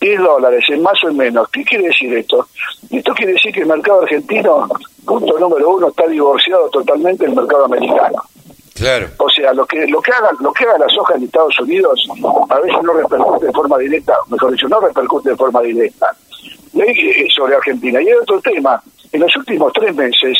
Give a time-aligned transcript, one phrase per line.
[0.00, 1.48] 10 dólares, en más o en menos.
[1.50, 2.46] ¿Qué quiere decir esto?
[2.90, 4.68] Esto quiere decir que el mercado argentino,
[5.06, 8.22] punto número uno, está divorciado totalmente del mercado americano.
[8.74, 9.08] Claro.
[9.18, 12.08] O sea, lo que lo que haga lo que haga la soja en Estados Unidos
[12.48, 16.08] a veces no repercute de forma directa, mejor dicho, no repercute de forma directa.
[16.72, 18.02] Y sobre Argentina.
[18.02, 18.82] Y hay otro tema.
[19.12, 20.36] En los últimos tres meses,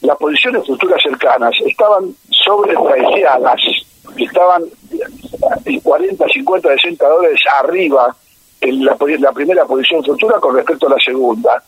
[0.00, 3.60] las posiciones futuras cercanas estaban sobrepreciadas,
[4.16, 4.62] estaban
[5.82, 8.16] 40, 50, 60 dólares arriba
[8.62, 11.62] en la, la primera posición futura con respecto a la segunda.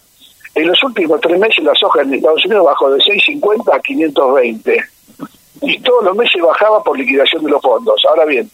[0.55, 4.85] En los últimos tres meses la soja en Estados Unidos bajó de 6.50 a 520
[5.63, 8.01] y todos los meses bajaba por liquidación de los fondos.
[8.09, 8.51] Ahora bien,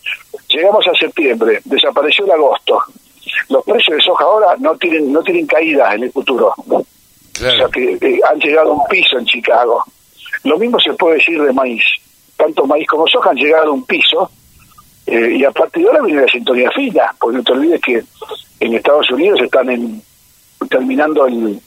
[0.48, 2.82] llegamos a septiembre, desapareció el agosto.
[3.48, 6.54] Los precios de soja ahora no tienen no tienen caídas en el futuro.
[6.69, 6.84] O
[7.37, 9.82] sea que eh, han llegado a un piso en Chicago.
[10.44, 11.84] Lo mismo se puede decir de maíz.
[12.37, 14.31] Tanto maíz como soja han llegado a un piso
[15.06, 18.03] eh, y a partir de ahora viene la sintonía fina, porque no te olvides que
[18.60, 20.03] en Estados Unidos están en,
[20.70, 21.60] terminando el,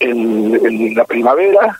[0.00, 1.78] el, la primavera,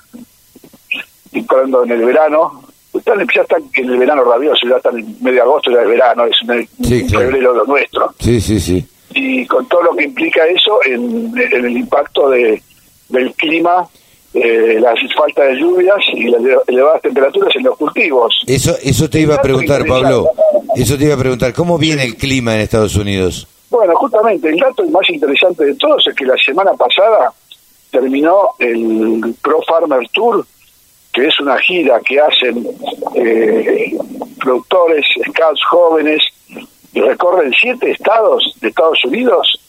[1.32, 2.63] y entrando en el verano,
[2.94, 5.88] están, ya están en el verano rabioso, ya están en medio de agosto, ya es
[5.88, 8.14] verano, es en febrero lo nuestro.
[8.18, 8.86] Sí, sí, sí.
[9.10, 12.60] Y con todo lo que implica eso en, en el impacto de,
[13.08, 13.86] del clima,
[14.34, 18.42] eh, la falta de lluvias y las elevadas temperaturas en los cultivos.
[18.46, 20.30] Eso, eso te iba a preguntar, Pablo.
[20.74, 21.52] Eso te iba a preguntar.
[21.54, 23.46] ¿Cómo viene el clima en Estados Unidos?
[23.70, 27.32] Bueno, justamente el dato más interesante de todos es que la semana pasada
[27.90, 30.44] terminó el Pro Farmer Tour
[31.14, 32.66] que es una gira que hacen
[33.14, 33.96] eh,
[34.40, 36.22] productores, scouts jóvenes,
[36.92, 39.60] y recorren siete estados de Estados Unidos,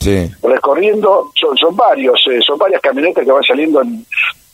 [0.44, 4.06] recorriendo, son, son varios, eh, son varias camionetas que van saliendo en,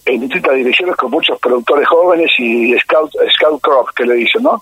[0.06, 4.62] distintas direcciones con muchos productores jóvenes y scout, scout crop, que le dicen, ¿no?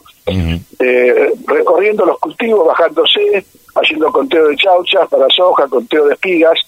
[0.80, 6.60] Eh, recorriendo los cultivos, bajándose, haciendo conteo de chauchas para soja, conteo de espigas.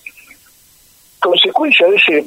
[1.20, 2.26] Consecuencia de ese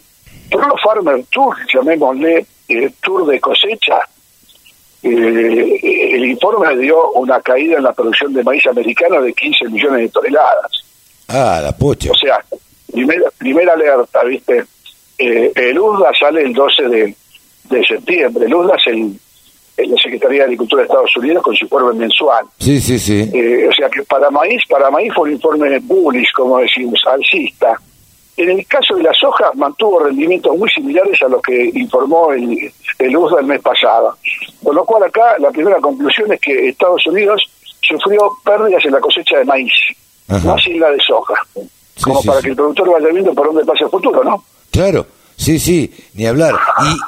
[0.51, 4.01] Pro Farmer Tour, llamémosle, el tour de cosecha,
[5.03, 5.81] eh,
[6.15, 10.09] el informe dio una caída en la producción de maíz americano de 15 millones de
[10.09, 10.73] toneladas.
[11.29, 12.11] Ah, la pucha.
[12.11, 12.43] O sea,
[12.91, 14.65] primera, primera alerta, ¿viste?
[15.19, 17.17] Eh, el USDA sale el 12 de,
[17.71, 18.47] de septiembre.
[18.47, 19.19] El USDA es el,
[19.77, 22.47] la Secretaría de Agricultura de Estados Unidos con su informe mensual.
[22.59, 23.31] Sí, sí, sí.
[23.33, 27.79] Eh, o sea que para maíz, para maíz fue un informe bullish, como decimos, alcista.
[28.37, 32.73] En el caso de la soja, mantuvo rendimientos muy similares a los que informó el,
[32.99, 34.17] el USDA el mes pasado.
[34.63, 37.43] Con lo cual acá la primera conclusión es que Estados Unidos
[37.81, 39.73] sufrió pérdidas en la cosecha de maíz,
[40.27, 41.35] más en la de soja.
[42.03, 44.43] como para que el productor vaya viendo por dónde pasa el futuro, ¿no?
[44.73, 46.55] Claro, sí, sí, ni hablar.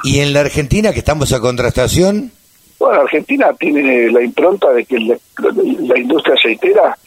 [0.03, 2.31] ¿Y, y en la Argentina, que estamos a contrastación?
[2.79, 6.97] Bueno, Argentina tiene la impronta de que la industria aceitera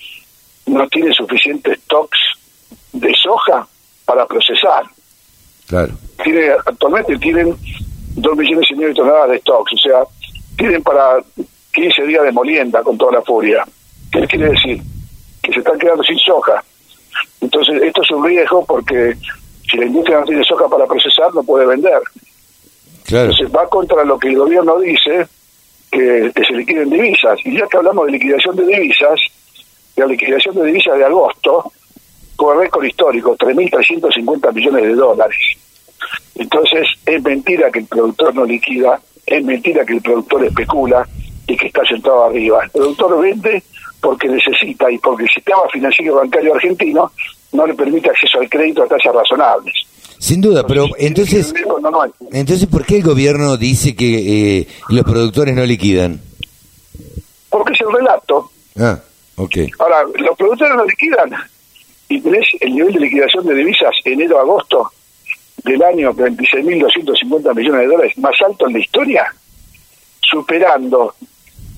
[0.66, 2.18] no tiene suficientes stocks
[2.92, 3.66] de soja
[4.10, 4.82] para procesar.
[5.68, 5.92] Claro.
[6.24, 7.54] Tiene, actualmente tienen
[8.16, 10.02] dos millones y medio de toneladas de stocks, o sea,
[10.58, 11.22] tienen para
[11.72, 13.64] 15 días de molienda con toda la furia.
[14.10, 14.82] ¿Qué quiere decir?
[15.40, 16.64] Que se están quedando sin soja.
[17.40, 19.16] Entonces, esto es un riesgo porque
[19.70, 22.00] si la industria no tiene soja para procesar, no puede vender.
[23.04, 23.30] Claro.
[23.30, 25.28] Entonces va contra lo que el gobierno dice,
[25.92, 27.38] que, que se liquiden divisas.
[27.44, 29.20] Y ya que hablamos de liquidación de divisas,
[29.94, 31.72] la liquidación de divisas de agosto
[32.40, 35.38] fue récord histórico, 3.350 millones de dólares.
[36.34, 41.06] Entonces, es mentira que el productor no liquida, es mentira que el productor especula
[41.46, 42.64] y que está sentado arriba.
[42.64, 43.62] El productor vende
[44.00, 47.12] porque necesita y porque el sistema financiero bancario argentino
[47.52, 49.74] no le permite acceso al crédito a tasas razonables.
[50.18, 51.52] Sin duda, pero entonces,
[52.32, 56.20] entonces ¿por qué el gobierno dice que eh, los productores no liquidan?
[57.50, 58.50] Porque es el relato.
[58.78, 58.98] Ah,
[59.36, 59.56] ok.
[59.78, 61.34] Ahora, los productores no liquidan
[62.10, 64.90] y tenés el nivel de liquidación de divisas enero-agosto
[65.62, 69.24] del año 26.250 millones de dólares más alto en la historia,
[70.20, 71.14] superando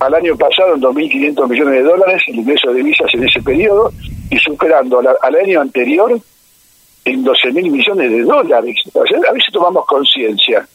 [0.00, 3.92] al año pasado en 2.500 millones de dólares el ingreso de divisas en ese periodo
[4.30, 6.18] y superando al, año anterior
[7.04, 8.76] en 12.000 millones de dólares.
[8.94, 10.66] A veces tomamos conciencia.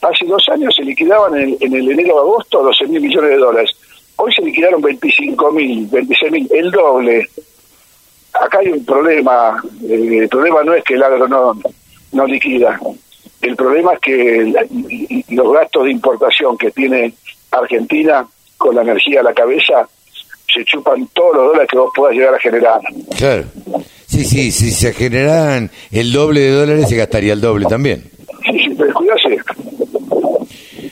[0.00, 3.70] Hace dos años se liquidaban en, en el enero-agosto 12.000 millones de dólares.
[4.14, 7.28] Hoy se liquidaron 25.000, 26.000, el doble.
[8.40, 9.62] Acá hay un problema.
[9.88, 11.58] eh, el problema no es que el agro no,
[12.12, 12.78] no liquida.
[13.40, 14.52] El problema es que
[15.30, 17.12] los gastos de importación que tiene
[17.50, 18.26] Argentina
[18.56, 19.88] con la energía a la cabeza
[20.54, 22.80] se chupan todos los dólares que vos puedas llegar a generar.
[23.16, 23.44] Claro.
[24.06, 28.04] Sí, sí, si se generaran el doble de dólares se gastaría el doble también.
[28.44, 29.38] Sí, sí, pero cuídate.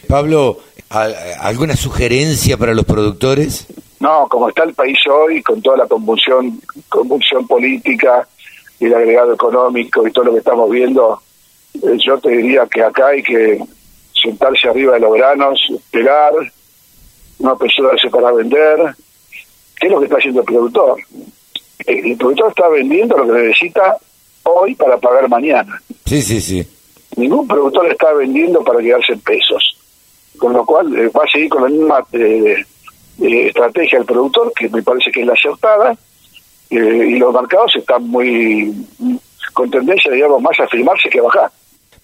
[0.09, 0.59] Pablo,
[0.89, 3.67] ¿al- ¿alguna sugerencia para los productores?
[4.01, 6.59] No, como está el país hoy, con toda la convulsión,
[6.89, 8.27] convulsión política
[8.79, 11.21] y el agregado económico y todo lo que estamos viendo,
[11.75, 13.63] eh, yo te diría que acá hay que
[14.23, 16.33] sentarse arriba de los granos, esperar,
[17.39, 18.95] no apresurarse para vender.
[19.79, 20.99] ¿Qué es lo que está haciendo el productor?
[21.87, 23.97] El, el productor está vendiendo lo que necesita
[24.45, 25.81] hoy para pagar mañana.
[26.07, 26.67] Sí, sí, sí.
[27.17, 29.77] Ningún productor está vendiendo para quedarse en pesos.
[30.39, 32.65] Con lo cual eh, va a seguir con la misma eh,
[33.21, 35.97] eh, estrategia el productor, que me parece que es la acertada,
[36.71, 38.73] eh, y los mercados están muy
[39.53, 41.51] con tendencia, digamos, más a firmarse que a bajar.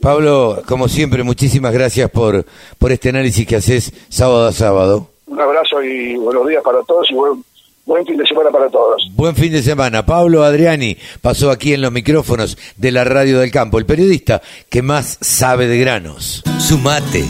[0.01, 2.45] Pablo, como siempre, muchísimas gracias por,
[2.79, 5.09] por este análisis que haces sábado a sábado.
[5.27, 7.43] Un abrazo y buenos días para todos y buen,
[7.85, 9.03] buen fin de semana para todos.
[9.13, 10.05] Buen fin de semana.
[10.05, 14.83] Pablo Adriani pasó aquí en los micrófonos de la Radio del Campo, el periodista que
[14.83, 16.43] más sabe de granos.
[16.59, 17.25] Sumate.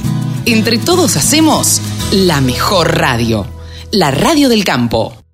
[0.44, 1.80] Entre todos hacemos
[2.12, 3.55] la mejor radio.
[3.96, 5.25] La radio del campo.